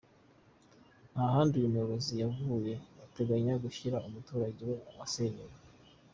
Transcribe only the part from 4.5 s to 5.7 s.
we wasenyewe.